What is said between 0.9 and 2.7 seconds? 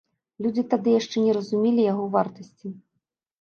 яшчэ не разумелі яго вартасці.